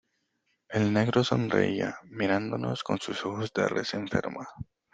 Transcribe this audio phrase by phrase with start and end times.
[0.69, 4.47] el negro sonreía, mirándonos con sus ojos de res enferma: